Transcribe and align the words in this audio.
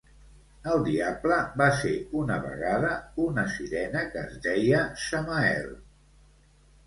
El 0.69 0.79
Diable 0.85 1.35
va 1.61 1.65
ser 1.81 1.91
una 2.21 2.37
vegada 2.45 2.89
una 3.25 3.43
sirena 3.57 4.03
que 4.15 4.23
es 4.29 4.41
deia 4.49 4.79
Samael. 5.09 5.71